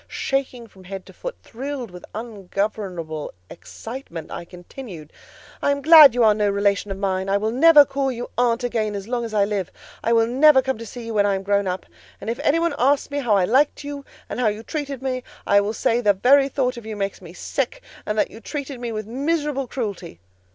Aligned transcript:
Shaking 0.07 0.65
from 0.65 0.85
head 0.85 1.05
to 1.05 1.13
foot, 1.13 1.35
thrilled 1.43 1.91
with 1.91 2.03
ungovernable 2.15 3.31
excitement, 3.51 4.31
I 4.31 4.45
continued— 4.45 5.13
"I 5.61 5.69
am 5.69 5.83
glad 5.83 6.15
you 6.15 6.23
are 6.23 6.33
no 6.33 6.49
relation 6.49 6.89
of 6.89 6.97
mine: 6.97 7.29
I 7.29 7.37
will 7.37 7.51
never 7.51 7.85
call 7.85 8.11
you 8.11 8.31
aunt 8.35 8.63
again 8.63 8.95
as 8.95 9.07
long 9.07 9.23
as 9.25 9.31
I 9.31 9.45
live. 9.45 9.71
I 10.03 10.11
will 10.11 10.25
never 10.25 10.63
come 10.63 10.79
to 10.79 10.87
see 10.87 11.05
you 11.05 11.13
when 11.13 11.27
I 11.27 11.35
am 11.35 11.43
grown 11.43 11.67
up; 11.67 11.85
and 12.19 12.31
if 12.31 12.39
any 12.43 12.57
one 12.57 12.73
asks 12.79 13.11
me 13.11 13.19
how 13.19 13.35
I 13.35 13.45
liked 13.45 13.83
you, 13.83 14.03
and 14.27 14.39
how 14.39 14.47
you 14.47 14.63
treated 14.63 15.03
me, 15.03 15.21
I 15.45 15.61
will 15.61 15.71
say 15.71 16.01
the 16.01 16.13
very 16.13 16.49
thought 16.49 16.77
of 16.77 16.85
you 16.87 16.95
makes 16.95 17.21
me 17.21 17.31
sick, 17.33 17.83
and 18.03 18.17
that 18.17 18.31
you 18.31 18.39
treated 18.39 18.79
me 18.79 18.91
with 18.91 19.05
miserable 19.05 19.67
cruelty." 19.67 20.19